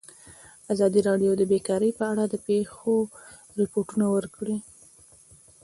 [0.73, 2.95] ازادي راډیو د بیکاري په اړه د پېښو
[3.59, 4.57] رپوټونه ورکړي.